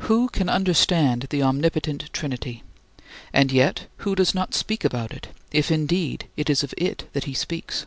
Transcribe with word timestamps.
Who 0.00 0.28
can 0.28 0.50
understand 0.50 1.28
the 1.30 1.42
omnipotent 1.42 2.12
Trinity? 2.12 2.62
And 3.32 3.50
yet 3.50 3.86
who 4.04 4.14
does 4.14 4.34
not 4.34 4.52
speak 4.52 4.84
about 4.84 5.12
it, 5.12 5.28
if 5.50 5.70
indeed 5.70 6.28
it 6.36 6.50
is 6.50 6.62
of 6.62 6.74
it 6.76 7.08
that 7.14 7.24
he 7.24 7.32
speaks? 7.32 7.86